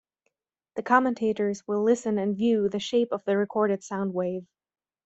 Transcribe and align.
The 0.77 0.81
commentators 0.81 1.67
will 1.67 1.83
listen 1.83 2.17
and 2.17 2.35
view 2.35 2.67
the 2.67 2.79
shape 2.79 3.11
of 3.11 3.23
the 3.25 3.37
recorded 3.37 3.81
soundwave. 3.81 4.47